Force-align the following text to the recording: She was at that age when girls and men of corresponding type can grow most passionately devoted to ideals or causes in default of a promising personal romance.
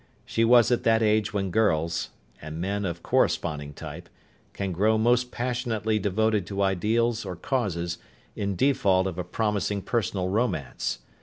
She 0.25 0.43
was 0.43 0.71
at 0.71 0.81
that 0.81 1.03
age 1.03 1.31
when 1.31 1.51
girls 1.51 2.09
and 2.41 2.59
men 2.59 2.85
of 2.85 3.03
corresponding 3.03 3.73
type 3.75 4.09
can 4.51 4.71
grow 4.71 4.97
most 4.97 5.29
passionately 5.29 5.99
devoted 5.99 6.47
to 6.47 6.63
ideals 6.63 7.23
or 7.23 7.35
causes 7.35 7.99
in 8.35 8.55
default 8.55 9.05
of 9.05 9.19
a 9.19 9.23
promising 9.23 9.83
personal 9.83 10.27
romance. 10.29 11.01